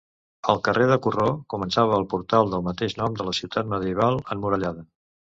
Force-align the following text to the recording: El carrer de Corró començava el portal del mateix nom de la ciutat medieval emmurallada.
El 0.51 0.59
carrer 0.67 0.85
de 0.91 0.95
Corró 1.07 1.25
començava 1.53 1.99
el 2.01 2.07
portal 2.13 2.49
del 2.53 2.63
mateix 2.67 2.95
nom 3.01 3.19
de 3.19 3.27
la 3.27 3.33
ciutat 3.41 3.69
medieval 3.75 4.17
emmurallada. 4.37 4.83